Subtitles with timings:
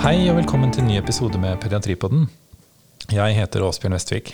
[0.00, 2.22] Hei og velkommen til en ny episode med Pediatripodden.
[3.12, 4.30] Jeg heter Åsbjørn Vestvik.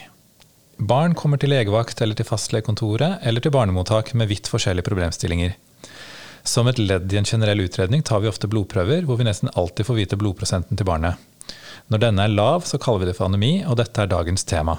[0.78, 5.56] Barn kommer til legevakt eller til fastlegekontoret eller til barnemottak med vidt forskjellige problemstillinger.
[6.46, 9.90] Som et ledd i en generell utredning tar vi ofte blodprøver, hvor vi nesten alltid
[9.90, 11.18] får vite blodprosenten til barnet.
[11.90, 14.78] Når denne er lav, så kaller vi det for anemi, og dette er dagens tema.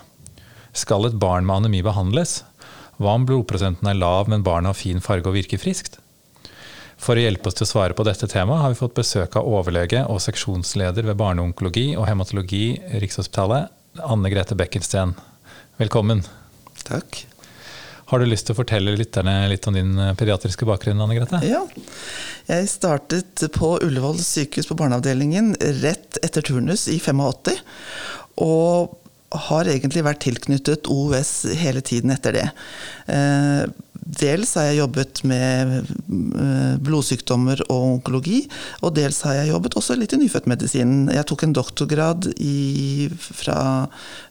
[0.71, 2.45] Skal et barn med anemi behandles?
[2.95, 5.99] Hva om blodprosenten er lav, men barnet har fin farge og virker friskt?
[6.97, 9.47] For å hjelpe oss til å svare på dette temaet, har vi fått besøk av
[9.47, 13.69] overlege og seksjonsleder ved barneonkologi og hematologi Rikshospitalet,
[14.01, 15.14] Anne Grete Bekkensten.
[15.78, 16.24] Velkommen.
[16.88, 17.21] Takk.
[18.10, 21.02] Har du lyst til å fortelle lytterne litt om din pediatriske bakgrunn?
[21.04, 21.41] Anne Grete?
[21.46, 21.64] Ja.
[22.47, 27.60] Jeg startet på Ullevål sykehus på barneavdelingen rett etter turnus i 85.
[28.41, 28.96] Og
[29.47, 32.45] har egentlig vært tilknyttet OUS hele tiden etter det.
[34.02, 38.44] Dels har jeg jobbet med eh, blodsykdommer og onkologi,
[38.81, 41.09] og dels har jeg jobbet også litt i nyfødtmedisinen.
[41.16, 43.59] Jeg tok en doktorgrad i, fra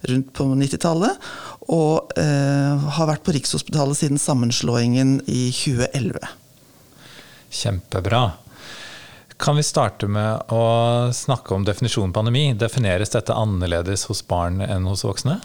[0.09, 1.29] rundt på 90-tallet,
[1.73, 6.35] og eh, har vært på Rikshospitalet siden sammenslåingen i 2011.
[7.57, 8.25] Kjempebra.
[9.37, 10.63] Kan vi starte med å
[11.13, 12.47] snakke om definisjonen på anemi?
[12.57, 15.37] Defineres dette annerledes hos barn enn hos voksne?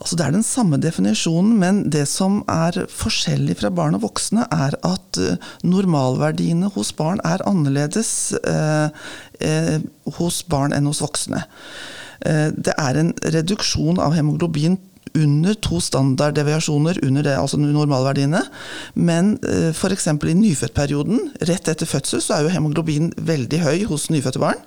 [0.00, 4.46] Altså det er den samme definisjonen, men det som er forskjellig fra barn og voksne,
[4.48, 8.88] er at eh, normalverdiene hos barn er annerledes eh,
[9.44, 9.76] eh,
[10.16, 11.44] hos barn enn hos voksne.
[12.24, 14.78] Eh, det er en reduksjon av hemoglobin
[15.14, 18.42] under to standarddeviasjoner under det, altså normalverdiene.
[18.94, 20.06] Men eh, f.eks.
[20.06, 24.62] i nyfødtperioden, rett etter fødsel, så er jo hemoglobin veldig høy hos nyfødte barn.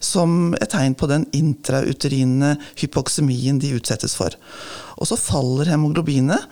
[0.00, 4.36] Som et tegn på den intrauterine hypoksemien de utsettes for.
[4.98, 6.46] Og så faller hemoglobinet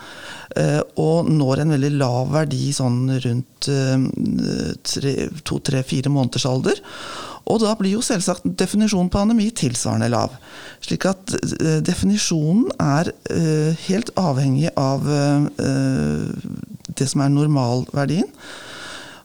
[0.59, 6.83] eh, og når en veldig lav verdi sånn rundt eh, to-tre-fire måneders alder.
[7.47, 10.35] Og da blir jo selvsagt definisjonen på anemi tilsvarende lav.
[10.85, 15.47] Slik at uh, definisjonen er uh, helt avhengig av uh,
[16.97, 18.31] det som er normalverdien.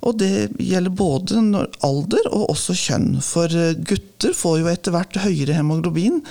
[0.01, 1.41] Og det gjelder både
[1.85, 3.19] alder og også kjønn.
[3.21, 3.51] For
[3.85, 6.23] gutter får jo etter hvert høyere hemoglobin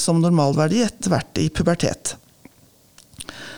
[0.00, 2.14] som normalverdi etter hvert i pubertet.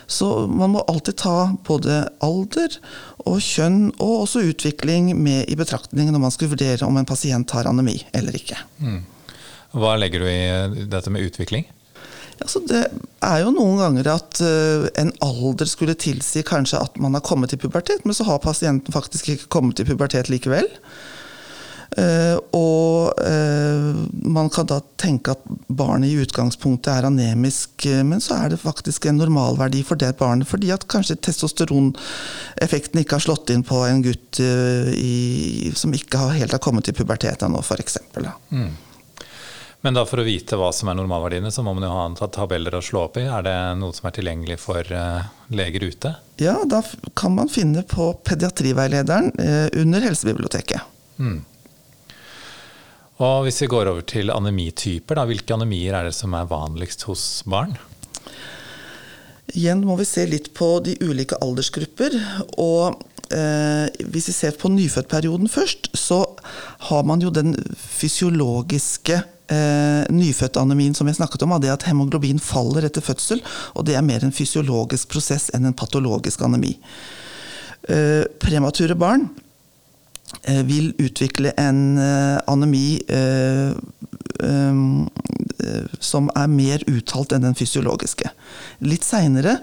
[0.07, 2.77] Så man må alltid ta både alder
[3.25, 7.55] og kjønn og også utvikling med i betraktning når man skal vurdere om en pasient
[7.57, 8.59] har anemi eller ikke.
[8.79, 9.01] Mm.
[9.75, 11.65] Hva legger du i dette med utvikling?
[12.43, 12.81] Altså det
[13.23, 17.53] er jo noen ganger at uh, en alder skulle tilsi kanskje at man har kommet
[17.53, 20.67] til pubertet, men så har pasienten faktisk ikke kommet til pubertet likevel.
[21.95, 23.95] Uh, og uh,
[24.27, 28.59] man kan da tenke at barnet i utgangspunktet er anemisk, uh, men så er det
[28.59, 33.79] faktisk en normalverdi for det barnet, fordi at kanskje testosteroneffekten ikke har slått inn på
[33.87, 37.97] en gutt i, som ikke har, helt har kommet til pubertet ennå, f.eks.
[38.51, 38.75] Mm.
[39.85, 42.75] Men da for å vite hva som er normalverdiene, så må man jo ha tabeller
[42.75, 43.27] å slå opp i.
[43.29, 44.95] Er det noe som er tilgjengelig for
[45.53, 46.15] leger ute?
[46.41, 46.81] Ja, da
[47.15, 49.31] kan man finne på pediatriveilederen
[49.85, 50.81] under Helsebiblioteket.
[51.21, 51.43] Mm.
[53.23, 57.05] Og hvis vi går over til anemityper, da, hvilke anemier er det som er vanligst
[57.07, 57.77] hos barn?
[59.55, 62.17] Igjen må vi se litt på de ulike aldersgrupper.
[62.59, 62.97] Og
[63.31, 66.25] eh, hvis vi ser på nyfødtperioden først, så
[66.89, 72.43] har man jo den fysiologiske eh, nyfødtanemien som jeg snakket om, av det at hemoglobin
[72.43, 73.39] faller etter fødsel.
[73.79, 76.75] Og det er mer en fysiologisk prosess enn en patologisk anemi.
[77.87, 79.29] Eh, premature barn
[80.43, 83.73] vil utvikle en eh, anemi eh,
[86.03, 88.29] som er mer uttalt enn den fysiologiske.
[88.83, 89.55] Litt seinere,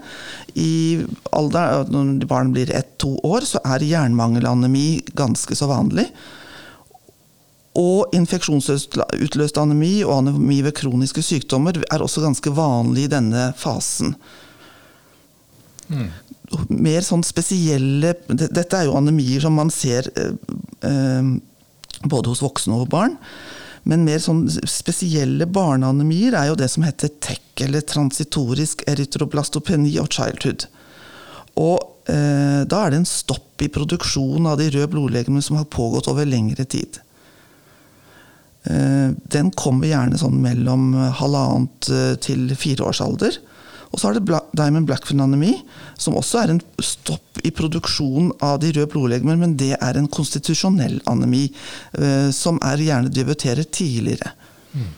[0.57, 6.07] når barn blir ett-to år, så er jernmangelanemi ganske så vanlig.
[7.79, 14.17] Og infeksjonsutløst anemi og anemi ved kroniske sykdommer er også ganske vanlig i denne fasen.
[15.87, 16.09] Mm
[16.69, 20.33] mer sånn spesielle Dette er jo anemier som man ser eh,
[20.87, 21.33] eh,
[22.03, 23.17] både hos voksne og barn.
[23.87, 30.11] Men mer sånn spesielle barneanemier er jo det som heter TEC, eller transitorisk erytroblastopeni og
[30.13, 30.67] childhood.
[31.59, 35.69] Og eh, da er det en stopp i produksjonen av de røde blodlegemene som har
[35.71, 37.01] pågått over lengre tid.
[38.63, 43.37] Eh, den kommer gjerne sånn mellom halvannet eh, til fire års alder.
[43.93, 45.51] Og så har det Diamond Blackfin-anemi,
[46.01, 50.09] som også er en stopp i produksjonen av de røde blodlegemer, men det er en
[50.09, 51.45] konstitusjonell anemi,
[51.99, 54.33] eh, som er gjerne debuterer tidligere.
[54.73, 54.89] Mm.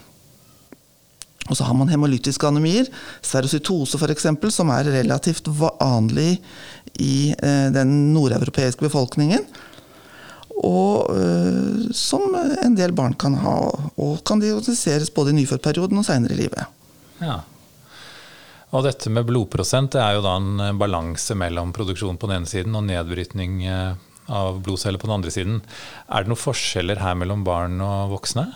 [1.49, 2.87] Og så har man hemolytiske anemier,
[3.21, 6.39] serocytose f.eks., som er relativt vanlig
[6.95, 9.43] i eh, den nordeuropeiske befolkningen.
[10.55, 12.21] og øh, som
[12.63, 13.57] en del barn kan ha,
[13.97, 16.63] og kan diagnostiseres både i nyfødtperioden og seinere i livet.
[17.19, 17.41] Ja.
[18.75, 22.49] Og dette med blodprosent det er jo da en balanse mellom produksjon på den ene
[22.49, 23.95] siden og nedbrytning eh,
[24.27, 25.61] av blodceller på den andre siden.
[26.11, 28.49] Er det noen forskjeller her mellom barn og voksne?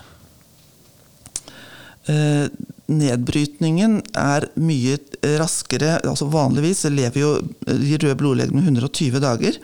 [2.10, 2.48] Eh,
[2.90, 4.98] nedbrytningen er mye
[5.40, 5.98] raskere.
[6.04, 7.30] altså Vanligvis lever jo
[7.64, 9.60] de røde blodlegemene 120 dager.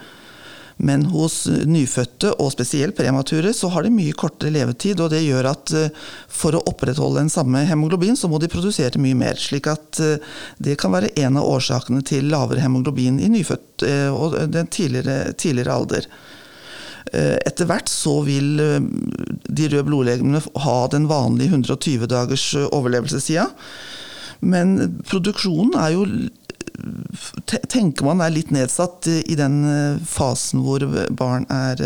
[0.76, 5.00] Men hos nyfødte, og spesielt premature, så har de mye kortere levetid.
[5.00, 9.00] og Det gjør at eh, for å opprettholde den samme hemoglobin, så må de produsere
[9.00, 9.40] mye mer.
[9.40, 10.20] slik at eh,
[10.58, 15.72] det kan være en av årsakene til lavere hemoglobin i nyfødt og den tidligere, tidligere
[15.74, 16.06] alder.
[17.12, 23.46] Etter hvert så vil de røde blodlegemene ha den vanlige 120 dagers overlevelsessida.
[24.40, 26.06] Men produksjonen er jo
[27.70, 29.60] tenker man er litt nedsatt i den
[30.06, 30.84] fasen hvor
[31.16, 31.82] barn er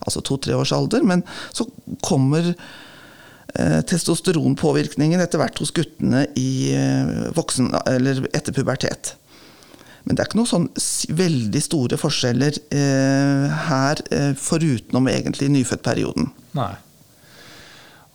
[0.00, 1.04] altså to-tre års alder.
[1.06, 1.66] Men så
[2.04, 2.54] kommer
[3.50, 6.70] testosteronpåvirkningen etter hvert hos guttene i
[7.34, 9.16] voksen, eller etter pubertet.
[10.04, 10.68] Men det er ikke noen sånn
[11.18, 16.30] veldig store forskjeller eh, her, foruten forutenom egentlig nyfødtperioden.
[16.56, 16.72] Nei.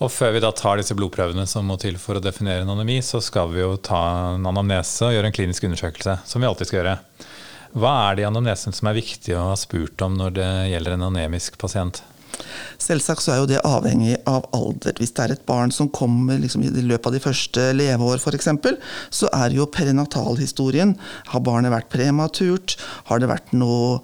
[0.03, 2.97] Og før vi da tar disse blodprøvene som må til for å definere en anemi,
[3.05, 4.01] så skal vi jo ta
[4.33, 6.97] en anamnese og gjøre en klinisk undersøkelse, som vi alltid skal gjøre.
[7.75, 10.97] Hva er det i anamnesen som er viktig å ha spurt om når det gjelder
[10.97, 12.03] en anemisk pasient?
[12.81, 14.95] Selvsagt så er jo det avhengig av alder.
[14.99, 18.49] Hvis det er et barn som kommer liksom i løpet av de første leveår f.eks.,
[19.15, 20.95] så er jo perinatalhistorien.
[21.31, 22.75] Har barnet vært prematurt?
[23.09, 24.01] Har det vært noe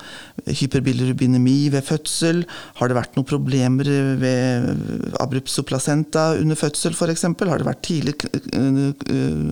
[0.48, 2.44] hyperbilirubinemi ved fødsel?
[2.80, 3.92] Har det vært noen problemer
[4.22, 7.28] ved abrupsoplacenta under fødsel f.eks.?
[7.28, 8.18] Har det vært tidlig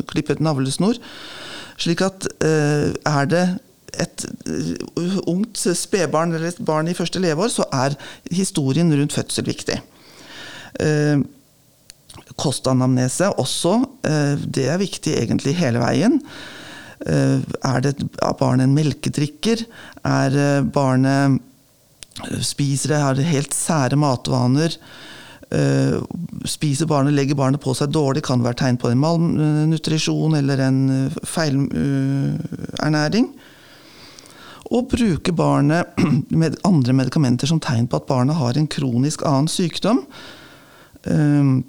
[0.09, 0.97] klippet navlesnor?
[1.79, 3.45] Slik at er det
[3.97, 7.97] et uh, ungt spedbarn eller et barn i første leveår, så er
[8.35, 9.79] historien rundt fødsel viktig.
[10.79, 11.17] Uh,
[12.39, 13.79] kostanamnese også.
[14.05, 16.21] Uh, det er viktig egentlig hele veien.
[16.99, 19.61] Er, det, barnet en melkedrikker?
[20.03, 21.39] Er barnet
[22.43, 24.75] Spiser det, Har det helt sære matvaner?
[26.43, 30.81] Spiser barnet, legger barnet på seg dårlig, kan være tegn på en malnutrisjon eller en
[31.23, 33.31] feilernæring.
[34.69, 35.97] Og bruke barnet
[36.41, 40.03] med andre medikamenter som tegn på at barnet har en kronisk annen sykdom.
[41.09, 41.63] Ehm,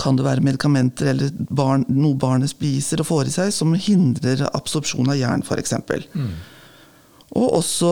[0.00, 4.46] kan det være medikamenter eller barn, noe barnet spiser og får i seg som hindrer
[4.52, 5.74] absorpsjon av jern, f.eks.
[6.14, 6.32] Mm.
[7.40, 7.90] Og også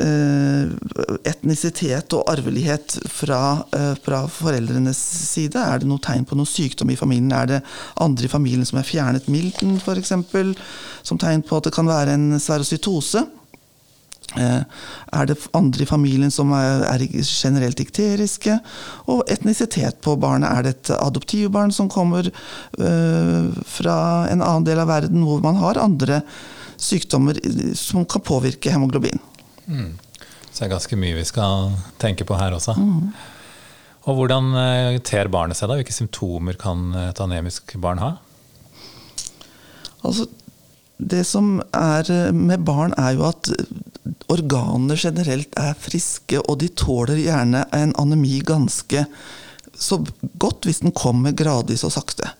[0.00, 0.70] eh,
[1.28, 3.40] etnisitet og arvelighet fra,
[3.76, 5.60] eh, fra, foreldrenes side.
[5.60, 7.34] Er det noe tegn på noe sykdom i familien?
[7.36, 7.58] Er det
[8.00, 10.14] andre i familien som har fjernet milten, f.eks.,
[11.04, 13.26] som tegn på at det kan være en sverocytose?
[14.36, 14.60] Eh,
[15.16, 16.84] er det andre i familien som er,
[17.24, 18.58] generelt dikteriske?
[19.08, 20.50] Og etnisitet på barnet.
[20.50, 23.96] Er det et adoptivbarn som kommer uh, fra
[24.28, 26.20] en annen del av verden hvor man har andre
[26.78, 27.40] sykdommer
[27.74, 29.18] som kan påvirke hemoglobin?
[29.66, 29.96] Mm.
[30.52, 31.72] Så det er ganske mye vi skal
[32.02, 32.76] tenke på her også.
[32.78, 33.10] Mm.
[34.08, 35.76] Og hvordan eh, ter barnet seg da?
[35.78, 38.14] Hvilke symptomer kan et anemisk barn ha?
[40.06, 40.28] Altså,
[40.98, 43.50] det som er med barn, er jo at
[44.32, 49.06] organene generelt er friske, og de tåler gjerne en anemi ganske
[49.78, 50.00] så
[50.42, 52.32] godt hvis den kommer gradvis og sakte.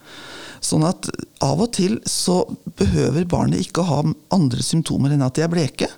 [0.64, 1.06] Sånn at
[1.44, 2.40] av og til så
[2.80, 4.02] behøver barnet ikke ha
[4.34, 5.90] andre symptomer enn at de er bleke.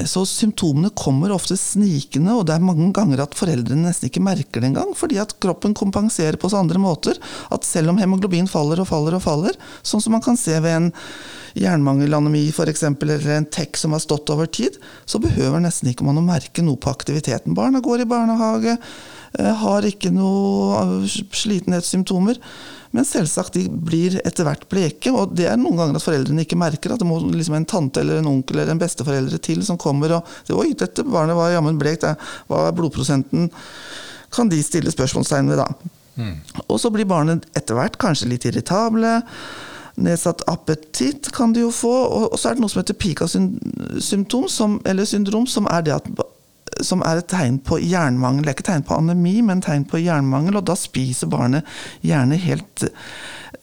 [0.00, 4.22] Eh, så symptomene kommer ofte snikende, og det er mange ganger at foreldrene nesten ikke
[4.24, 7.20] merker det engang, fordi at kroppen kompenserer på så andre måter.
[7.52, 10.76] At selv om hemoglobin faller og faller og faller, sånn som man kan se ved
[10.76, 10.90] en
[11.58, 16.20] jernmangelanemi f.eks., eller en TEK som har stått over tid, så behøver nesten ikke man
[16.20, 17.56] å merke noe på aktiviteten.
[17.58, 18.76] Barna går i barnehage,
[19.38, 22.38] eh, har ikke noe slitenhetssymptomer.
[22.96, 26.58] Men selvsagt, de blir etter hvert bleke, og det er noen ganger at foreldrene ikke
[26.58, 29.78] merker at det må liksom en tante eller en onkel eller en besteforeldre til som
[29.78, 32.08] kommer og sier 'oi, dette barnet var jammen blekt,
[32.50, 33.50] hva er blodprosenten?'
[34.30, 35.66] Kan de stille spørsmålstegn ved da.
[36.14, 36.36] Mm.
[36.68, 39.22] Og så blir barnet etter hvert kanskje litt irritable.
[39.98, 41.90] Nedsatt appetitt kan de jo få.
[42.30, 46.06] Og så er det noe som heter Pika-symptom, eller syndrom, som er det at
[46.84, 48.44] som er et tegn på jernmangel.
[48.44, 50.60] Det er ikke tegn på anemi, men tegn på jernmangel.
[50.60, 51.68] Og da spiser barnet
[52.06, 52.84] gjerne helt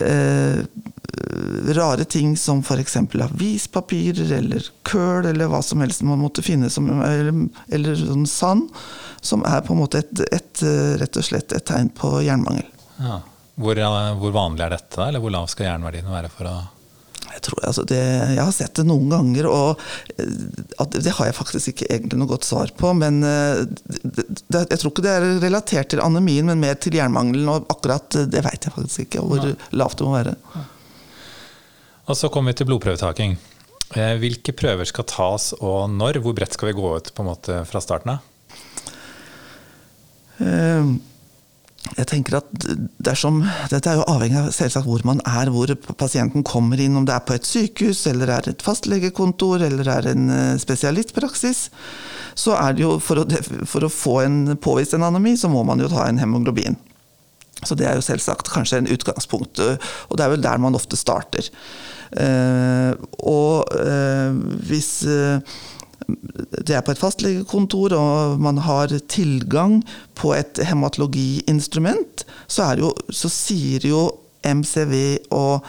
[0.04, 0.62] eh,
[1.78, 2.98] rare ting som f.eks.
[2.98, 7.34] avispapirer eller køl eller hva som helst man måtte finne som Eller,
[7.74, 8.70] eller sånn sand.
[9.22, 10.64] Som er på en måte et, et,
[11.02, 12.68] rett og slett et tegn på jernmangel.
[13.02, 13.22] Ja.
[13.58, 13.80] Hvor,
[14.20, 16.58] hvor, vanlig er dette, eller hvor lav skal jernverdiene være for å
[17.46, 18.00] tror jeg, altså det,
[18.34, 19.84] jeg har sett det noen ganger, og
[20.18, 22.94] eh, det har jeg faktisk ikke egentlig noe godt svar på.
[22.98, 27.50] Men det, det, jeg tror ikke det er relatert til anemien, men mer til jernmangelen.
[27.52, 29.54] Og akkurat det vet jeg faktisk ikke hvor Nei.
[29.78, 30.36] lavt det må være.
[32.08, 33.36] Og Så kommer vi til blodprøvetaking.
[33.96, 36.20] Eh, hvilke prøver skal tas, og når?
[36.24, 38.34] Hvor bredt skal vi gå ut på en måte fra starten av?
[40.38, 40.98] Uh,
[41.96, 42.66] jeg tenker at
[43.04, 43.40] dersom,
[43.72, 46.98] Dette er jo avhengig av selvsagt hvor man er, hvor pasienten kommer inn.
[47.00, 51.68] Om det er på et sykehus, eller er et fastlegekontor, eller er en eh, spesialistpraksis.
[52.38, 53.28] Så er det jo for å,
[53.70, 56.78] for å få en påvist en anemi, så må man jo ta en hemoglobin.
[57.66, 61.00] Så det er jo selvsagt kanskje en utgangspunkt, og det er vel der man ofte
[61.00, 61.48] starter.
[62.14, 62.92] Eh,
[63.26, 64.38] og eh,
[64.70, 64.92] hvis
[66.08, 69.82] det er på et fastlegekontor og man har tilgang
[70.16, 74.06] på et hematologiinstrument, så, jo, så sier jo
[74.48, 74.94] MCV
[75.36, 75.66] og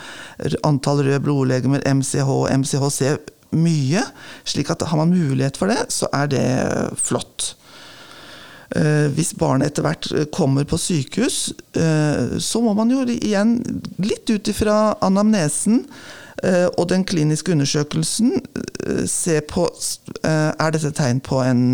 [0.67, 3.17] antall røde blodlegemer, MCH og MCHC,
[3.59, 4.03] mye.
[4.45, 6.45] slik at har man mulighet for det, så er det
[7.01, 7.55] flott.
[8.77, 13.57] Eh, hvis barnet etter hvert kommer på sykehus, eh, så må man jo igjen,
[14.05, 15.87] litt ut ifra anamnesen,
[16.43, 18.37] Eh, og den kliniske undersøkelsen
[18.89, 21.65] eh, ser på eh, Er dette tegn på en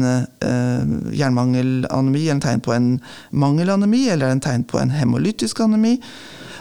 [1.15, 2.89] jernmangelanemi, eller tegn på en
[3.31, 5.99] mangelanemi, eller en tegn på en hemolytisk anemi?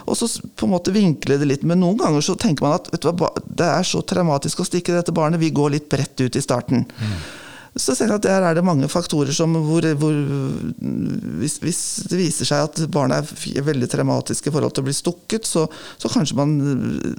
[0.04, 1.62] Og så på en måte vinkle det litt.
[1.64, 5.14] Men noen ganger så tenker man at hva, det er så traumatisk å stikke dette
[5.16, 6.84] barnet, vi går litt bredt ut i starten.
[6.84, 7.16] Mm.
[7.74, 10.14] Så ser jeg at Der er det mange faktorer som hvor, hvor
[11.40, 14.94] hvis, hvis, det viser seg at barna er veldig traumatiske i forhold til å bli
[14.94, 15.66] stukket, så,
[15.98, 16.54] så kanskje man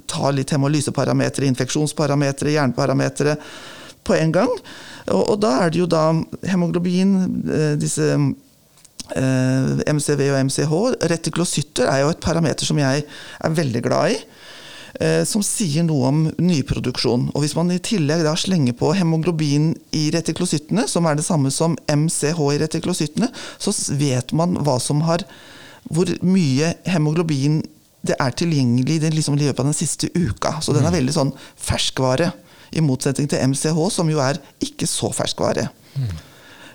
[0.08, 3.36] tar litt hemolyseparametere, infeksjonsparametere, jernparametere
[4.06, 4.52] på en gang.
[5.12, 6.08] Og, og, da er det jo da
[6.48, 7.14] hemoglobin,
[7.52, 10.80] eh, disse eh, MCV og MCH
[11.12, 14.20] Retiklocytter er jo et parameter som jeg er veldig glad i.
[15.00, 17.28] Eh, som sier noe om nyproduksjon.
[17.34, 21.52] Og Hvis man i tillegg da slenger på hemoglobin i retiklosittene, som er det samme
[21.52, 25.26] som MCH i retiklosittene, så vet man hva som har
[25.86, 27.60] hvor mye hemoglobin
[28.06, 30.56] det er tilgjengelig i liksom løpet av den siste uka.
[30.62, 30.98] Så den er mm.
[31.00, 32.32] veldig sånn ferskvare.
[32.76, 35.68] I motsetning til MCH, som jo er ikke så ferskvare.
[35.94, 36.10] Mm.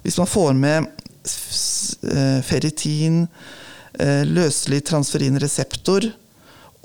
[0.06, 3.26] Hvis man får med eh, ferritin,
[4.00, 6.08] eh, løselig transferin reseptor,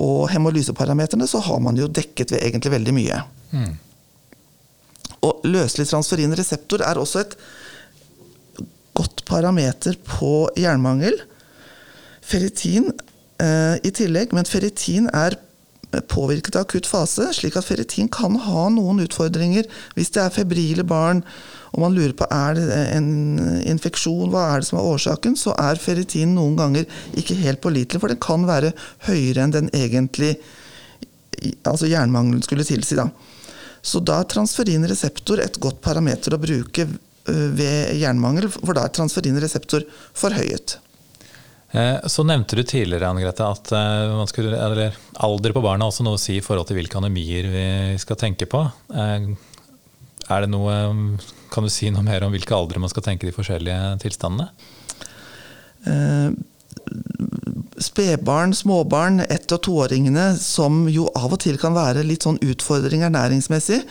[0.03, 3.21] og hemolyseparameterne, så har man jo dekket ved egentlig veldig mye.
[3.53, 3.73] Mm.
[5.25, 7.37] Og løselig transferin reseptor er også et
[8.97, 11.17] godt parameter på jernmangel.
[12.25, 12.91] Ferritin
[13.41, 15.39] eh, i tillegg, men ferritin er
[16.11, 20.85] påvirket av akutt fase, slik at ferritin kan ha noen utfordringer hvis det er febrile
[20.87, 21.23] barn
[21.77, 23.09] og man lurer på er det en
[23.69, 26.87] infeksjon, hva er det som er årsaken, så er ferritin noen ganger
[27.21, 28.73] ikke helt pålitelig, for den kan være
[29.11, 30.35] høyere enn den egentlig
[31.69, 32.97] altså jernmangelen skulle tilsi.
[32.97, 33.11] da.
[33.85, 36.89] Så da er transferin reseptor et godt parameter å bruke
[37.27, 39.85] ved jernmangel, for da er transferin reseptor
[40.17, 40.79] forhøyet.
[41.77, 44.91] Eh, så nevnte du tidligere Anne Grete, at eh, skulle,
[45.27, 47.67] alder på barna har også noe å si i forhold til hvilke anemier vi
[48.01, 48.63] skal tenke på.
[48.95, 49.27] Eh,
[50.27, 50.77] er det noe,
[51.57, 54.51] kan du si noe mer om hvilke aldre man skal tenke de forskjellige tilstandene?
[55.87, 56.31] Eh,
[57.83, 63.11] spedbarn, småbarn, ett- og toåringene, som jo av og til kan være litt sånn utfordringer
[63.13, 63.83] næringsmessig,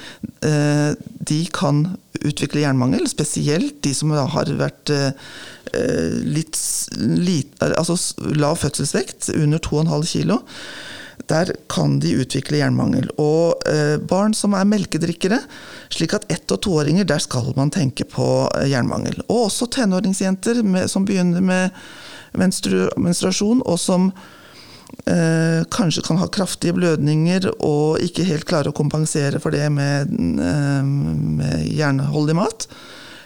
[0.41, 0.91] eh,
[1.31, 3.07] de kan utvikle jernmangel.
[3.07, 5.11] Spesielt de som har vært eh,
[6.23, 6.57] litt,
[6.97, 7.97] litt altså
[8.35, 10.39] lav fødselsvekt, under 2,5 kg.
[11.29, 13.09] Der kan de utvikle jernmangel.
[13.21, 15.39] Og eh, barn som er melkedrikkere,
[15.93, 19.21] slik at ett- og toåringer, der skal man tenke på eh, jernmangel.
[19.27, 21.85] Og også tenåringsjenter med, som begynner med
[22.37, 24.09] menstru menstruasjon, og som
[25.07, 30.11] eh, kanskje kan ha kraftige blødninger og ikke helt klare å kompensere for det med,
[30.11, 32.67] eh, med jernholdig mat.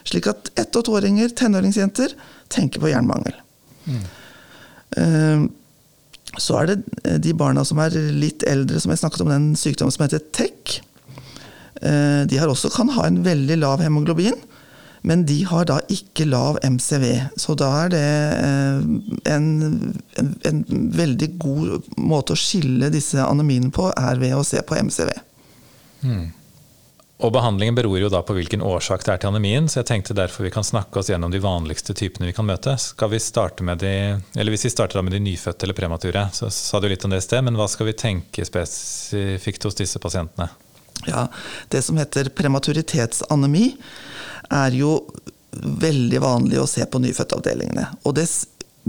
[0.08, 2.16] Slik at ett- og toåringer, tenåringsjenter,
[2.50, 3.36] tenker på jernmangel.
[3.86, 4.04] Mm.
[4.98, 5.50] Eh,
[6.38, 9.50] så er det eh, de barna som er litt eldre, som jeg snakket om den
[9.58, 10.80] sykdommen som heter TEC.
[11.82, 14.38] Eh, de også kan ha en veldig lav hemoglobin,
[15.02, 17.06] men de har da ikke lav MCV.
[17.40, 18.82] Så da er det eh,
[19.34, 19.48] en,
[20.20, 20.64] en, en
[20.98, 25.16] veldig god måte å skille disse anemiene på, er ved å se på MCV.
[26.04, 26.28] Mm.
[27.20, 30.16] Og Behandlingen beror jo da på hvilken årsak det er til anemien, så jeg tenkte
[30.16, 32.78] derfor vi kan snakke oss gjennom de vanligste typene vi kan møte.
[32.80, 33.92] Skal vi starte med de,
[34.40, 37.20] eller Hvis vi starter med de nyfødte eller premature, så sa du litt om det
[37.20, 40.48] i sted, men hva skal vi tenke spesifikt hos disse pasientene?
[41.08, 41.28] Ja,
[41.68, 43.74] Det som heter prematuritets-anemi,
[44.50, 44.94] er jo
[45.60, 47.86] veldig vanlig å se på nyfødtavdelingene.
[48.08, 48.30] Og det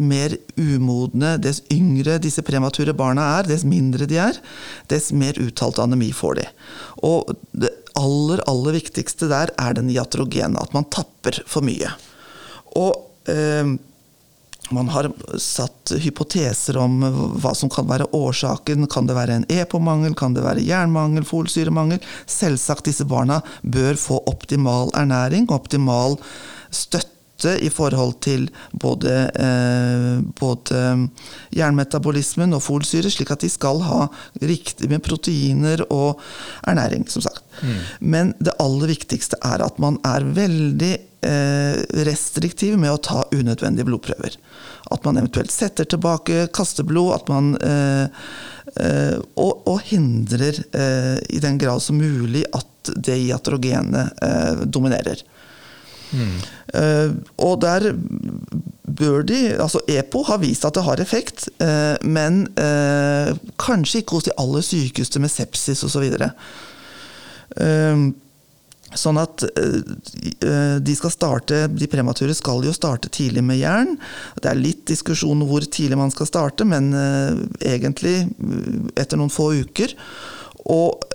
[0.00, 4.40] mer umodne, dess yngre disse premature barna er, dess mindre de er,
[4.92, 6.49] dess mer uttalt anemi får de.
[7.07, 11.90] Og det aller, aller viktigste der er den iatrogene, at man tapper for mye.
[12.78, 13.76] Og eh,
[14.71, 17.00] man har satt hypoteser om
[17.42, 18.87] hva som kan være årsaken.
[18.90, 21.99] Kan det være en EPO-mangel, kan det være jernmangel, folsyremangel?
[22.30, 26.21] Selvsagt, disse barna bør få optimal ernæring optimal
[26.71, 30.82] støtte i forhold til både, eh, både
[31.56, 34.06] jernmetabolismen og folsyre, slik at de skal ha
[34.42, 36.20] riktig med proteiner og
[36.68, 37.44] ernæring, som sagt.
[37.62, 37.78] Mm.
[38.00, 40.94] Men det aller viktigste er at man er veldig
[41.26, 44.37] eh, restriktiv med å ta unødvendige blodprøver.
[44.90, 48.25] At man eventuelt setter tilbake kasteblod, at man eh,
[48.80, 54.64] eh, og, og, hindrer eh, i den grad som mulig at det iatrogenet eh,
[56.11, 57.93] Uh, og der
[58.90, 64.19] bør de Altså EPO har vist at det har effekt, uh, men uh, kanskje ikke
[64.19, 66.09] hos de aller sykeste med sepsis osv.
[67.61, 68.11] Uh,
[68.90, 69.45] sånn at
[70.83, 73.93] de skal starte De premature skal jo starte tidlig med jern.
[74.43, 76.88] Det er litt diskusjon hvor tidlig man skal starte, men
[77.62, 78.17] egentlig
[78.99, 79.95] etter noen få uker.
[80.75, 81.07] Og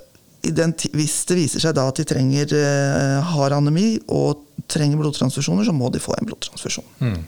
[0.54, 5.66] den, hvis det viser seg da at de trenger uh, har anemi og trenger blodtransfusjoner,
[5.66, 6.88] så må de få en blodtransfusjon.
[7.00, 7.20] Mm.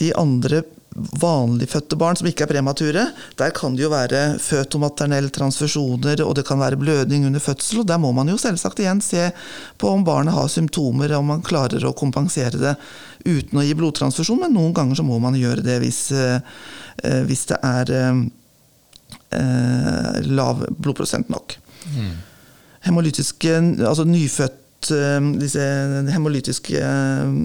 [0.00, 0.62] De andre
[0.94, 3.04] vanligfødte barn som ikke er premature,
[3.38, 7.80] der kan det jo være føtomaternelle transfusjoner, og det kan være blødning under fødsel.
[7.82, 9.30] og Der må man jo selvsagt igjen se
[9.78, 12.76] på om barnet har symptomer, om man klarer å kompensere det
[13.26, 16.38] uten å gi blodtransfusjon, men noen ganger så må man gjøre det hvis, uh,
[17.26, 17.94] hvis det er
[19.38, 21.56] eh, lav blodprosent nok.
[21.94, 22.12] Mm.
[22.84, 23.54] Hemolytiske,
[23.86, 25.64] altså nyfødt eh, disse
[26.14, 27.38] hemolytiske eh,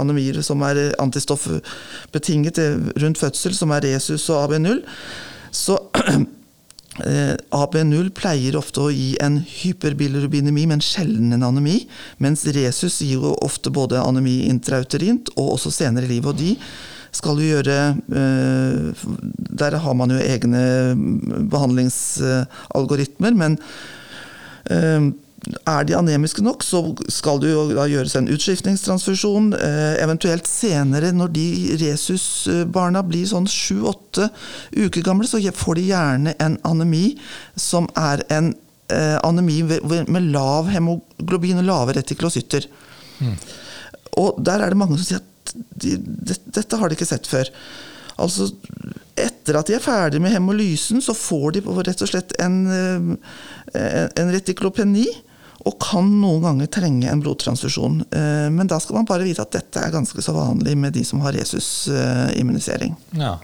[0.00, 2.62] anemier som er antistoffbetinget
[3.02, 4.82] rundt fødsel, som er resus og AB0,
[5.54, 5.78] så
[7.06, 11.80] eh, AB0 pleier ofte å gi en hyperbilirubinemi, men sjelden en anemi.
[12.22, 16.32] Mens resus gir jo ofte både anemi intrauterint og også senere i livet.
[16.32, 16.56] Og de
[17.14, 17.78] skal jo gjøre
[18.20, 19.06] eh,
[19.60, 20.64] Der har man jo egne
[21.50, 23.56] behandlingsalgoritmer, men
[24.70, 25.08] eh,
[25.70, 29.52] er de anemiske nok, så skal det jo da gjøres en utskiftningstransfusjon.
[29.56, 31.48] Eh, eventuelt senere, når de
[31.80, 34.28] resusbarna blir sånn sju-åtte
[34.76, 37.12] uker gamle, så får de gjerne en anemi
[37.56, 38.54] som er en
[38.88, 39.58] anemi
[40.08, 42.64] med lav hemoglobin og lave retiklocytter.
[43.20, 43.34] Mm.
[44.16, 47.28] Og der er det mange som sier at de, de, dette har de ikke sett
[47.30, 47.50] før.
[48.18, 48.48] Altså,
[49.18, 54.06] etter at de er ferdig med hemolysen, så får de rett og slett en, eh,
[54.18, 55.06] en retiklopeni.
[55.66, 58.00] Og kan noen ganger trenge en blodtransfusjon.
[58.14, 61.02] Eh, men da skal man bare vite at dette er ganske så vanlig med de
[61.04, 62.94] som har resusimmunisering.
[63.18, 63.36] Ja.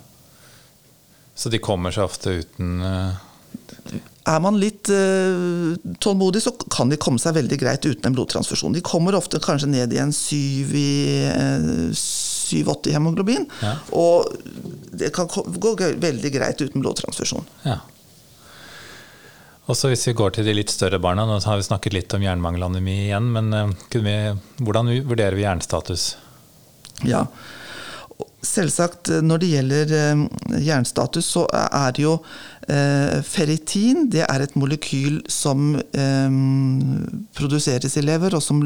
[1.34, 6.98] Så de kommer seg ofte uten eh, er man litt uh, tålmodig, så kan de
[7.00, 8.72] komme seg veldig greit uten en blodtransfusjon.
[8.72, 10.36] De kommer ofte kanskje ned i en 7
[10.80, 10.92] i
[11.28, 13.44] uh, 7-8 hemoglobin.
[13.60, 13.74] Ja.
[13.96, 14.32] Og
[14.96, 17.44] det kan gå veldig greit uten blodtransfusjon.
[17.68, 17.82] Ja.
[19.64, 22.16] Og så Hvis vi går til de litt større barna, nå har vi snakket litt
[22.16, 24.16] om jernmangelanemi igjen, men uh, vi,
[24.60, 26.14] hvordan vurderer vi jernstatus?
[27.04, 27.26] Ja,
[28.44, 30.24] Selvsagt, eh, når det gjelder eh,
[30.66, 32.14] jernstatus, så er det jo
[32.68, 35.74] eh, ferritin det er et molekyl som
[37.34, 38.64] produseres i lever, og som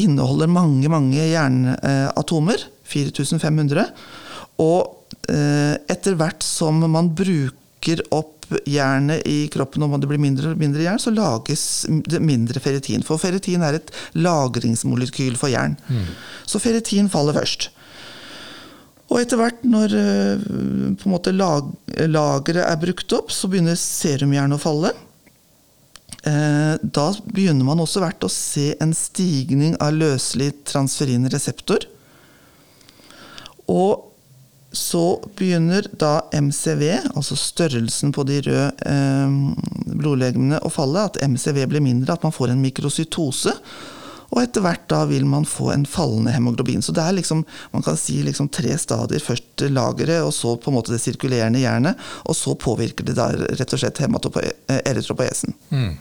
[0.00, 2.66] inneholder mange, mange jernatomer.
[2.90, 3.84] 4500.
[4.60, 4.96] Og
[5.30, 10.82] etter hvert som man bruker opp jernet i kroppen, og det blir mindre og mindre
[10.82, 13.04] jern, så lages det mindre ferritin.
[13.06, 15.76] For ferritin er et lagringsmolekyl for jern.
[15.86, 16.08] Mm.
[16.50, 17.70] Så ferritin faller først.
[19.10, 20.42] Og etter hvert, når eh,
[20.94, 21.70] på en måte lag,
[22.06, 24.92] lageret er brukt opp, så begynner serumjernet å falle.
[26.22, 31.88] Eh, da begynner man også hvert å se en stigning av løselig transferin reseptor.
[33.70, 34.06] Og
[34.70, 39.38] så begynner da MCV, altså størrelsen på de røde eh,
[39.90, 41.08] blodlegemene, å falle.
[41.10, 43.56] At MCV blir mindre, at man får en mikrocytose.
[44.30, 46.82] Og etter hvert da vil man få en fallende hemoglobin.
[46.82, 49.22] Så det er liksom, man kan si liksom tre stadier.
[49.22, 51.98] Først lageret, og så på en måte det sirkulerende jernet.
[52.30, 54.54] Og så påvirker det da rett og slett eritropoesen.
[54.84, 55.58] erytropoesen.
[55.70, 55.98] Mm.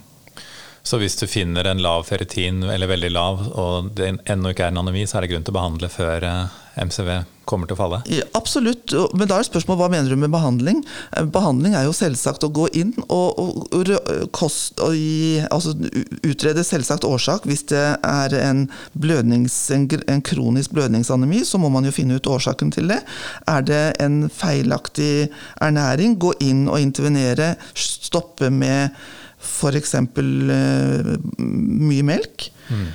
[0.84, 4.74] Så hvis du finner en lav ferritin, eller veldig lav, og det ennå ikke er
[4.74, 7.12] en anemi, så er det grunn til å behandle før eh, MCV
[7.50, 8.00] kommer til å falle?
[8.38, 10.84] Absolutt, men da er spørsmålet hva mener du med behandling?
[11.18, 13.94] Eh, behandling er jo selvsagt å gå inn og, og,
[14.36, 15.74] kost, og gi, altså,
[16.22, 17.48] utrede selvsagt årsak.
[17.50, 18.66] Hvis det er en,
[19.00, 23.02] blødnings, en, en, kronisk blødningsanemi, så må man jo finne ut årsaken til det.
[23.50, 25.30] Er det en feilaktig
[25.62, 28.96] ernæring, gå inn og intervenere, stoppe med
[29.40, 29.96] f.eks.
[29.96, 32.50] Uh, mye melk.
[32.70, 32.90] Mm.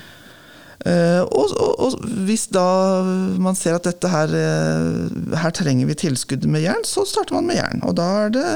[0.85, 1.95] Uh, og, og, og,
[2.27, 2.65] hvis da
[3.41, 7.49] man ser at dette her, uh, her trenger vi tilskudd med jern, så starter man
[7.49, 7.81] med jern.
[7.89, 8.49] Og da er det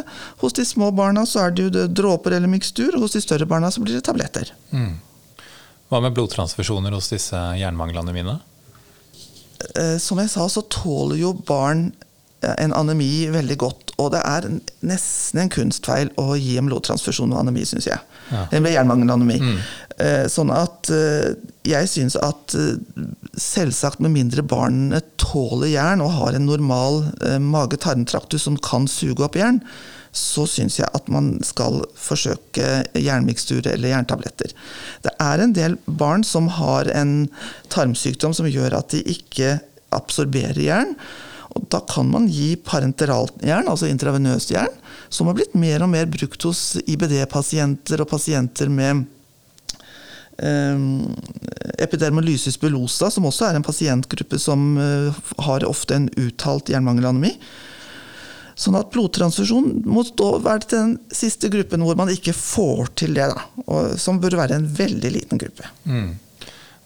[0.43, 3.49] hos de små barna så er det jo dråper eller mikstur, og hos de større
[3.49, 4.53] barna så blir det tabletter.
[4.77, 4.99] Mm.
[5.89, 8.37] Hva med blodtransfusjoner hos disse jernmanglene mine?
[9.73, 11.89] Uh, som jeg sa, så tåler jo barn
[12.45, 13.93] en anemi veldig godt.
[13.99, 14.47] Og det er
[14.87, 17.99] nesten en kunstfeil å gi en blodtransfusjon med anemi, syns jeg.
[18.31, 18.45] Ja.
[18.53, 19.41] Med jernmangelanemi.
[19.43, 19.57] Mm.
[19.99, 21.33] Eh, sånn at eh,
[21.67, 22.77] jeg syns at eh,
[23.35, 27.01] selvsagt med mindre barnet tåler jern og har en normal
[27.43, 29.59] mage-tarmtraktus som kan suge opp jern,
[30.15, 34.55] så syns jeg at man skal forsøke jernmikstur eller jerntabletter.
[35.03, 37.27] Det er en del barn som har en
[37.75, 39.59] tarmsykdom som gjør at de ikke
[39.95, 40.95] absorberer jern.
[41.59, 44.75] Og da kan man gi parenteralt jern, altså intravenøst jern,
[45.11, 49.07] som har blitt mer og mer brukt hos IBD-pasienter og pasienter med
[51.79, 57.33] epidermolysis bullosa, som også er en pasientgruppe som uh, har ofte en uttalt jernmangelanemi.
[58.59, 60.03] Sånn at blodtransfusjon må
[60.43, 63.29] være den siste gruppen hvor man ikke får til det.
[64.03, 65.69] Som bør være en veldig liten gruppe.
[65.87, 66.17] Mm.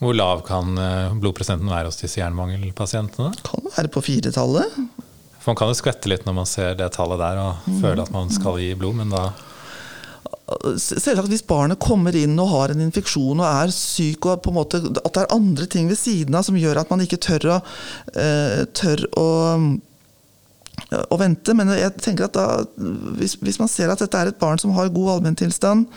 [0.03, 3.31] Hvor lav kan eh, blodprosenten være hos disse jernmangelpasientene?
[3.47, 4.77] Kan være på firetallet.
[5.38, 7.81] For Man kan jo skvette litt når man ser det tallet der og mm.
[7.81, 9.31] føle at man skal gi blod, men da
[10.81, 14.59] Selvsagt Hvis barnet kommer inn og har en infeksjon og er syk, og på en
[14.59, 17.49] måte, at det er andre ting ved siden av som gjør at man ikke tør
[17.55, 17.59] å,
[18.17, 19.29] uh, tør å,
[21.03, 21.57] å vente.
[21.59, 22.62] Men jeg tenker at da,
[23.19, 25.88] hvis, hvis, man ser at dette er et barn som har god allmenntilstand,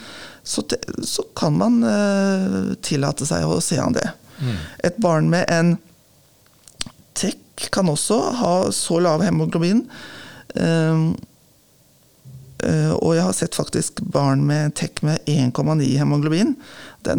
[0.45, 0.65] så,
[1.05, 4.07] så kan man uh, tillate seg å se an det.
[4.39, 4.57] Mm.
[4.91, 5.77] Et barn med en
[7.15, 9.85] TEK kan også ha så lav hemoglobin.
[10.55, 11.15] Uh,
[12.63, 16.53] og jeg har sett faktisk barn med TEK med 1,9 hemoglobin.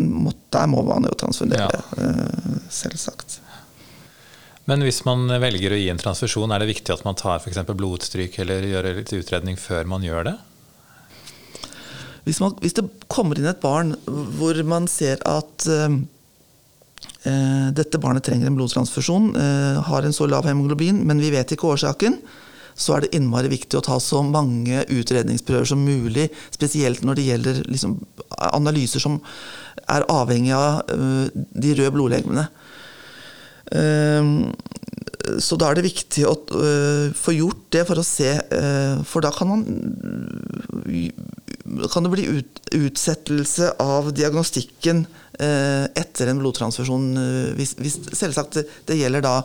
[0.01, 2.07] Må, der må man jo transfundere, ja.
[2.73, 3.37] selvsagt.
[4.67, 7.61] Men hvis man velger å gi en transfusjon, er det viktig at man tar f.eks.
[7.69, 10.35] blodstryk eller gjør litt utredning før man gjør det?
[12.27, 15.95] Hvis, man, hvis, det kommer inn et barn hvor man ser at eh,
[17.79, 21.71] dette barnet trenger en blodtransfusjon, eh, har en så lav hemoglobin, men vi vet ikke
[21.71, 22.19] årsaken,
[22.77, 26.29] så er det innmari viktig å ta så mange utredningsprøver som mulig.
[26.55, 27.99] Spesielt når det gjelder liksom,
[28.53, 29.19] analyser som
[29.89, 32.49] er avhengig av uh, de røde blodlegemene.
[35.43, 36.37] Så da er det viktig å
[37.19, 38.29] få gjort det for å se,
[39.11, 39.65] for da kan man
[41.93, 45.05] kan det bli ut, utsettelse av diagnostikken
[45.41, 47.07] eh, etter en blodtransfusjon.
[47.21, 49.37] Eh, hvis, hvis, selvsagt det, det, gjelder da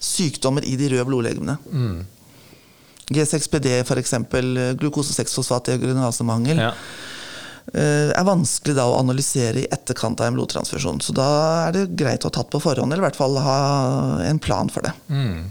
[0.00, 1.56] sykdommer i de røde blodlegemene.
[1.70, 2.00] Mm.
[3.10, 4.14] G6PD f.eks.,
[4.78, 6.60] glukose 6-fosfat-diagnosemangel.
[6.62, 6.74] Ja.
[7.74, 11.00] Eh, er vanskelig da å analysere i etterkant av en blodtransfusjon.
[11.04, 11.28] Så da
[11.68, 13.58] er det greit å ha tatt på forhånd, eller i hvert fall ha
[14.26, 14.94] en plan for det.
[15.10, 15.50] Mm.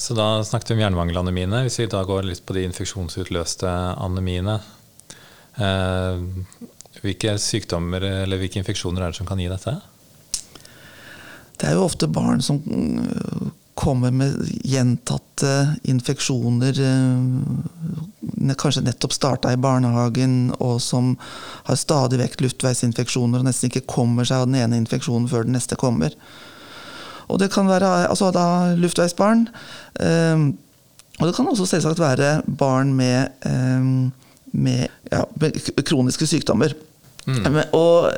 [0.00, 1.62] Så da snakket vi om jernmangelanemiene.
[1.66, 4.58] Hvis vi da går litt på de infeksjonsutløste anemiene.
[5.60, 6.20] Eh,
[7.00, 9.76] hvilke sykdommer eller hvilke infeksjoner er det som kan gi dette?
[11.60, 12.60] Det er jo ofte barn som
[13.74, 16.80] kommer med gjentatte infeksjoner.
[16.80, 21.16] Eh, kanskje nettopp starta i barnehagen, og som
[21.68, 25.56] har stadig vekk luftveisinfeksjoner og nesten ikke kommer seg av den ene infeksjonen før den
[25.56, 26.16] neste kommer.
[27.30, 29.46] Og det kan være altså da luftveisbarn.
[30.00, 30.58] Um,
[31.20, 34.10] og det kan også selvsagt være barn med, um,
[34.52, 36.74] med, ja, med kroniske sykdommer.
[37.26, 37.60] Mm.
[37.76, 38.10] Og,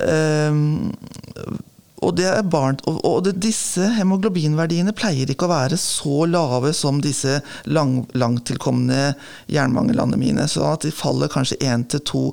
[2.03, 6.73] og, det er barn, og, og det, disse hemoglobinverdiene pleier ikke å være så lave
[6.77, 9.13] som disse lang, langtilkomne
[9.53, 10.49] jernmangelandemiene.
[10.51, 12.25] Så at de faller kanskje én til to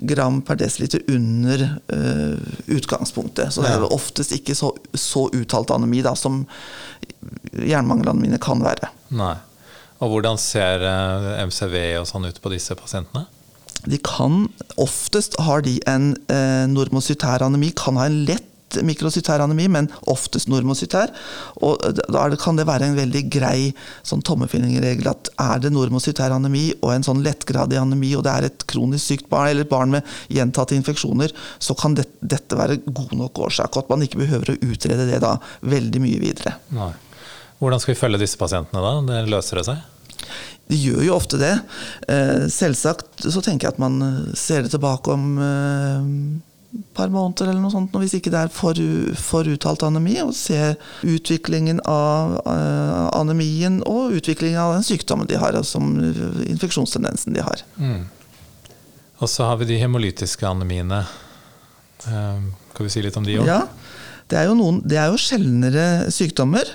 [0.00, 2.38] gram per desiliter under uh,
[2.72, 3.52] utgangspunktet.
[3.52, 6.46] Så det er oftest ikke så, så uttalt anemi da, som
[7.52, 8.92] jernmangelanemiene kan være.
[9.16, 9.36] Nei.
[10.00, 13.26] Og hvordan ser eh, MCV og sånn ut på disse pasientene?
[13.84, 14.46] De kan,
[14.80, 18.49] Oftest har de en eh, normocytær anemi, kan ha en lett
[18.86, 21.12] mikrocytær anemi, men oftest normocytær.
[21.66, 23.70] Og da kan det være en veldig grei
[24.06, 28.48] sånn tommefingerregel at er det normocytær anemi og en sånn lettgradig anemi, og det er
[28.50, 32.80] et kronisk sykt barn eller et barn med gjentatte infeksjoner, så kan det, dette være
[32.86, 33.74] god nok årsak.
[33.74, 36.56] Og at man ikke behøver å utrede det da veldig mye videre.
[36.76, 36.92] Nei.
[37.60, 38.92] Hvordan skal vi følge disse pasientene da?
[39.04, 39.88] Det løser det seg?
[40.70, 41.52] De gjør jo ofte det.
[42.08, 46.49] Eh, selvsagt så tenker jeg at man eh, ser det tilbake om et
[46.94, 48.78] par måneder eller noe sånt, hvis ikke det er for,
[49.18, 52.36] for uttalt anemi, og ser utviklingen av
[53.16, 55.82] anemien og utviklingen av den sykdommen de har, altså
[56.46, 57.64] infeksjonstendensen de har.
[57.80, 58.04] Mm.
[59.20, 61.02] Og så har vi de hemolytiske anemiene.
[62.06, 63.50] Kan vi si litt om de òg?
[63.50, 63.64] Ja.
[64.30, 66.68] Det er, noen, det er, jo sjeldnere sykdommer.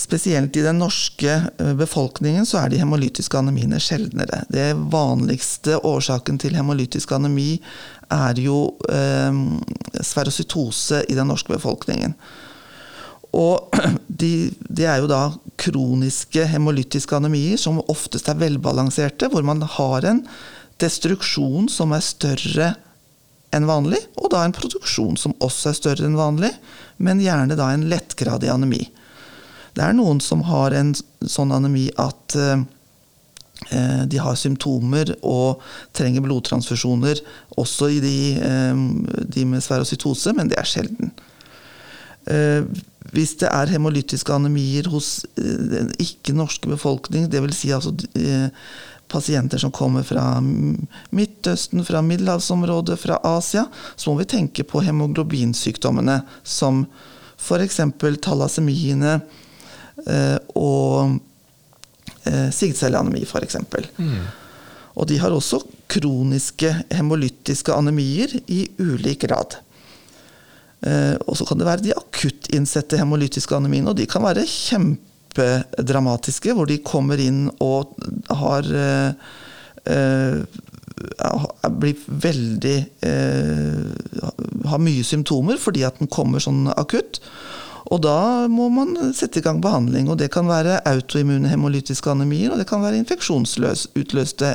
[0.00, 4.42] Spesielt i den norske eh, befolkningen så er de hemolytiske anemiene sjeldnere.
[4.52, 7.58] Det vanligste årsaken til hemolytisk anemi
[8.12, 9.42] er jo eh,
[10.00, 12.16] sferocytose i den norske befolkningen.
[13.36, 13.76] Og
[14.22, 14.32] de,
[14.68, 15.26] de, er jo da
[15.60, 20.24] kroniske hemolytiske anemier som oftest er velbalanserte, hvor man har en
[20.82, 22.72] destruksjon som er større
[23.52, 26.52] enn vanlig, og da en produksjon som også er større enn vanlig,
[27.02, 28.84] men gjerne da en lettgradig anemi.
[29.72, 35.62] Det er noen som har en sånn anemi at eh, de har symptomer og
[35.96, 37.22] trenger blodtransfusjoner,
[37.60, 38.86] også i de, eh,
[39.36, 41.12] de med sverocytose, men det er sjelden.
[42.30, 42.64] Eh,
[43.12, 47.56] hvis det er hemolytiske anemier hos den ikke-norske befolkning, dvs.
[47.58, 47.92] Si altså
[49.12, 56.22] pasienter som kommer fra Midtøsten, fra middelhavsområdet, fra Asia, så må vi tenke på hemoglobinsykdommene
[56.42, 56.86] som
[57.42, 57.80] f.eks.
[58.22, 59.18] talasemiene
[60.06, 61.18] eh, og
[62.24, 63.60] eh, sigdcelleanemi, f.eks.
[63.98, 64.16] Mm.
[64.92, 69.58] Og de har også kroniske hemolytiske anemier i ulik grad.
[70.82, 75.11] Eh, og så kan det være de akuttinnsette hemolytiske anemiene, og de kan være kjempe
[75.32, 77.96] kjempedramatiske, hvor de kommer inn og
[78.30, 79.14] har eh,
[79.84, 80.42] eh,
[81.72, 87.20] blir veldig eh, Har mye symptomer fordi at den kommer sånn akutt.
[87.92, 90.08] Og da må man sette i gang behandling.
[90.08, 94.54] og Det kan være autoimmune hemolytiske anemier, og det kan være infeksjonsutløste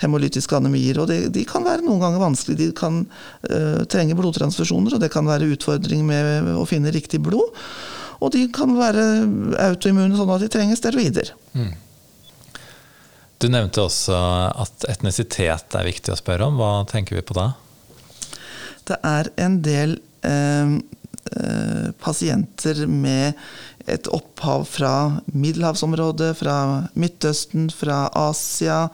[0.00, 1.00] hemolytiske anemier.
[1.02, 2.56] og det, De kan være noen ganger vanskelig.
[2.56, 3.02] De kan
[3.50, 7.50] uh, trenge blodtransfusjoner, og det kan være utfordring med å finne riktig blod.
[8.22, 9.04] Og de kan være
[9.66, 11.32] autoimmune sånn at de trenger steroider.
[11.58, 11.72] Mm.
[13.42, 14.14] Du nevnte også
[14.62, 16.60] at etnisitet er viktig å spørre om.
[16.60, 17.48] Hva tenker vi på da?
[18.86, 20.76] Det er en del eh,
[21.34, 23.38] eh, pasienter med
[23.90, 24.94] et opphav fra
[25.34, 26.56] middelhavsområdet, fra
[26.94, 28.84] Midtøsten, fra Asia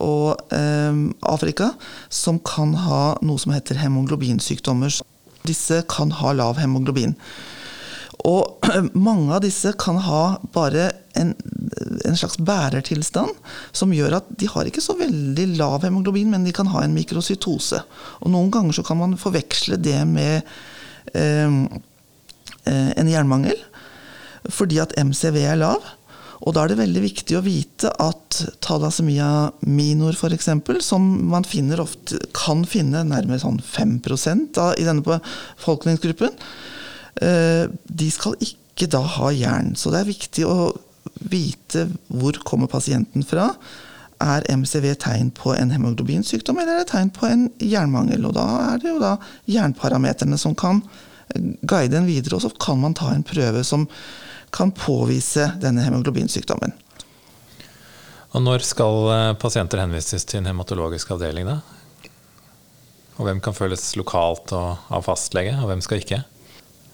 [0.00, 1.00] og eh,
[1.32, 1.72] Afrika,
[2.12, 5.00] som kan ha noe som heter hemoglobinsykdommer.
[5.48, 7.16] Disse kan ha lav hemoglobin.
[8.28, 8.66] Og
[9.06, 11.32] mange av disse kan ha bare en,
[12.04, 13.36] en, slags bærertilstand
[13.72, 16.96] som gjør at de har ikke så veldig lav hemoglobin, men de kan ha en
[16.96, 17.82] mikrocytose.
[18.20, 20.42] Og noen ganger så kan man forveksle det med
[21.14, 21.56] eh,
[22.68, 23.56] eh en jernmangel,
[24.48, 25.80] fordi at MCV er lav.
[26.40, 30.48] Og da er det veldig viktig å vite at thalassemia minor f.eks.,
[30.86, 33.98] som man finner ofte, kan finne nærmere sånn 5
[34.56, 36.32] av, i denne befolkningsgruppen,
[37.18, 39.74] de skal ikke da ha jern.
[39.76, 40.70] Så det er viktig å
[41.30, 43.50] vite hvor kommer pasienten fra.
[44.20, 48.26] Er MCV tegn på en hemoglobinsykdom eller er det tegn på en jernmangel?
[48.28, 49.14] Og da er det jo da
[49.50, 50.82] jernparameterne som kan
[51.62, 53.86] guide en videre, og så kan man ta en prøve som
[54.54, 56.72] kan påvise denne hemoglobinsykdommen.
[58.30, 61.60] Og når skal eh, pasienter henvises til en hematologisk avdeling, da?
[63.18, 66.20] Og hvem kan føles lokalt og av fastlege, og hvem skal ikke?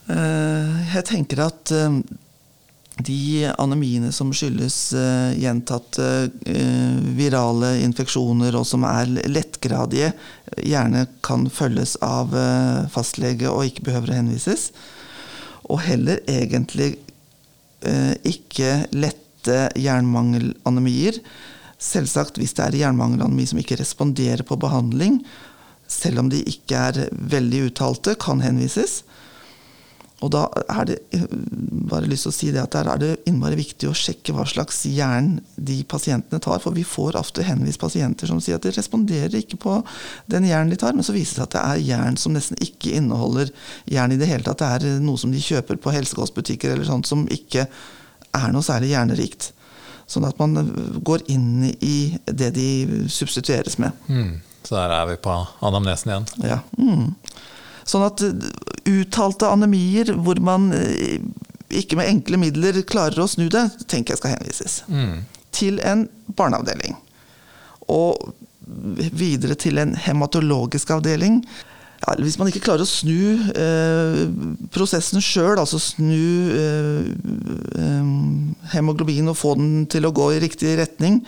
[0.07, 1.99] Eh, jeg tenker at eh,
[3.07, 6.31] de anemiene som skyldes uh, gjentatte
[7.19, 10.15] virale infeksjoner, og som er lettgradige,
[10.65, 12.33] gjerne kan følges av
[12.95, 14.71] fastlege og ikke behøver å henvises.
[15.69, 16.95] Og heller egentlig
[18.25, 21.21] ikke lette jernmangelanemier.
[21.77, 25.21] Selvsagt hvis det er jernmangelanemi som ikke responderer på behandling,
[25.85, 29.03] selv om de ikke er veldig uttalte, kan henvises.
[30.25, 30.97] Og da er det
[31.91, 34.47] bare lyst til å si det at der er det innmari viktig å sjekke hva
[34.49, 36.63] slags jern de pasientene tar.
[36.65, 39.75] For vi får ofte henvist pasienter som sier at de responderer ikke på
[40.33, 42.61] den jernen de tar, men så viser det seg at det er jern som nesten
[42.65, 43.53] ikke inneholder
[43.93, 44.65] jern i det hele tatt.
[44.65, 47.67] Det er noe som de kjøper på helsekostbutikker eller sånt som ikke
[48.37, 49.51] er noe særlig jernrikt.
[50.09, 50.57] Sånn at man
[51.05, 52.69] går inn i det de
[53.11, 53.93] substitueres med.
[54.09, 54.39] Mm.
[54.63, 55.35] Så der er vi på
[55.67, 56.29] anamnesen igjen.
[56.47, 56.63] Ja.
[56.79, 57.13] Mm.
[57.87, 58.47] Sånn at eh,
[58.87, 61.21] uttalte anemier hvor man eh,
[61.77, 64.81] ikke med enkle midler klarer å snu det, tenker jeg skal henvises.
[64.87, 65.25] Mm.
[65.57, 66.07] Til en
[66.39, 66.97] barneavdeling.
[67.93, 68.35] Og
[69.15, 71.41] videre til en hematologisk avdeling.
[72.07, 74.23] ja, Hvis man ikke klarer å snu eh,
[74.75, 77.11] prosessen sjøl, altså snu eh,
[77.79, 78.09] eh,
[78.75, 81.23] hemoglobin og få den til å gå i riktig retning,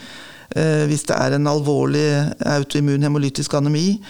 [0.55, 2.09] eh, hvis det er en alvorlig
[2.47, 4.01] autoimmun hemolytisk anemi,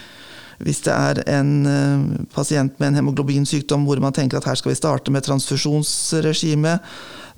[0.65, 4.73] hvis det er en eh, pasient med en hemoglobinsykdom hvor man tenker at her skal
[4.73, 6.79] vi starte med transfusjonsregime,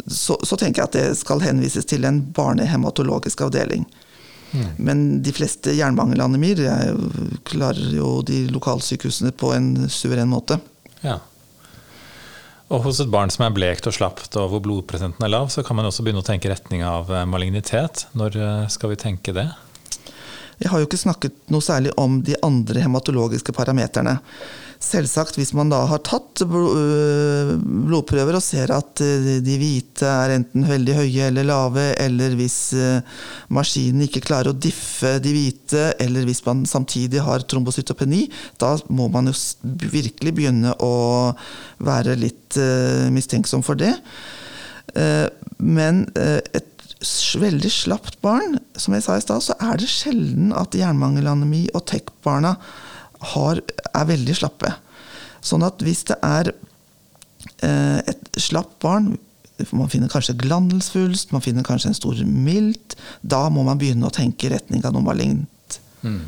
[0.07, 3.85] så, så tenker jeg at det skal henvises til en barnehematologisk avdeling.
[4.51, 4.69] Mm.
[4.77, 6.63] Men de fleste jernmangelanemier
[7.47, 10.59] klarer jo de lokalsykehusene på en suveren måte.
[11.05, 11.21] Ja.
[12.71, 15.65] Og hos et barn som er blekt og slapt og hvor blodpresenten er lav, så
[15.67, 18.07] kan man også begynne å tenke retning av eh, malignitet.
[18.15, 19.49] Når eh, skal vi tenke det?
[20.61, 24.19] Jeg har jo ikke snakket noe særlig om de andre hematologiske parameterne.
[24.81, 30.33] Selvsagt, hvis man da har tatt øh, blodprøver og ser at øh, de hvite er
[30.39, 33.21] enten veldig høye eller lave, eller hvis øh,
[33.53, 38.23] maskinen ikke klarer å diffe de hvite, eller hvis man samtidig har trombocytopeni,
[38.61, 40.95] da må man jo virkelig begynne å
[41.85, 42.57] være litt
[43.13, 43.93] mistenksom for det.
[45.61, 46.70] Men et
[47.41, 51.87] veldig slapt barn, som jeg sa i stad, så er det sjelden at jernmangelanemi og
[51.89, 52.57] TEK-barna
[53.21, 54.73] er veldig slappe.
[55.45, 59.15] Sånn at hvis det er eh, et slapt barn
[59.77, 62.97] man finner kanskje glandelsvulst, man finner kanskje en stor milt.
[63.21, 65.81] Da må man begynne å tenke i retning av noe malignt.
[66.01, 66.23] Mm.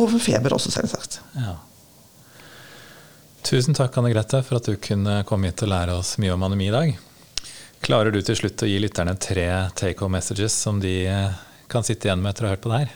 [0.00, 1.20] Og feber også, selvsagt.
[1.36, 1.58] Ja.
[3.46, 6.46] Tusen takk, Anne Grete, for at du kunne komme hit og lære oss mye om
[6.48, 6.96] anemi i dag.
[7.84, 11.84] Klarer du til slutt å gi lytterne tre take home messages som de eh, kan
[11.86, 12.94] sitte igjen med etter å ha hørt på det her?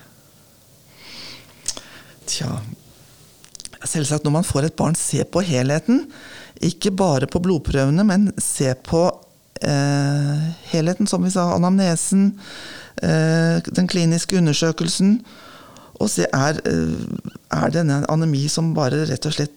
[2.31, 2.55] Tja
[3.81, 6.03] Selvsagt, når man får et barn, se på helheten.
[6.61, 9.07] Ikke bare på blodprøvene, men se på
[9.65, 11.47] eh, helheten, som vi sa.
[11.55, 12.27] Anamnesen,
[13.01, 15.23] eh, den kliniske undersøkelsen.
[15.97, 16.93] Og se er, eh,
[17.57, 19.57] er det en anemi som bare rett og slett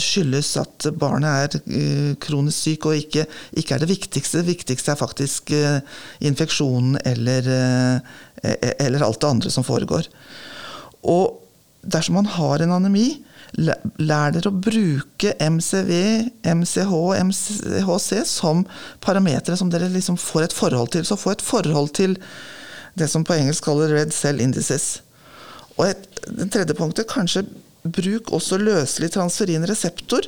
[0.00, 4.42] skyldes at barnet er uh, kronisk syk og ikke, ikke, er det viktigste.
[4.42, 5.78] Det viktigste er faktisk uh,
[6.24, 10.08] infeksjonen eller, uh, eller, alt det andre som foregår.
[11.02, 11.40] Og
[11.84, 13.08] dersom man har en anemi,
[13.54, 15.92] lær dere å bruke MCV,
[16.42, 18.64] MCH og MCHC som
[19.04, 21.06] parametere som dere liksom får et forhold til.
[21.06, 22.16] Så få et forhold til
[22.98, 25.04] det som på engelsk kaller red cell indices.
[25.76, 27.44] Og et, det tredje punktet, kanskje
[27.84, 30.26] bruk også løselig transferin reseptor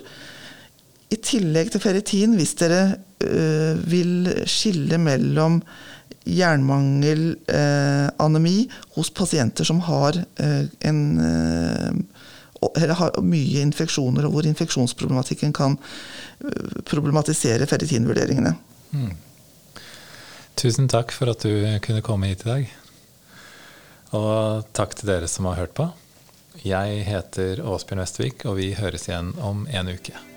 [1.12, 2.80] i tillegg til ferritin hvis dere
[3.24, 5.60] øh, vil skille mellom
[6.26, 12.16] jernmangel, øh, hos pasienter som har øh, en
[12.76, 15.76] eller har mye infeksjoner, og hvor infeksjonsproblematikken kan
[16.88, 18.54] problematisere ferritinvurderingene.
[18.90, 19.12] Mm.
[20.56, 22.74] Tusen takk for at du kunne komme hit i dag.
[24.16, 25.90] Og takk til dere som har hørt på.
[26.66, 30.35] Jeg heter Åsbjørn Vestvik, og vi høres igjen om en uke.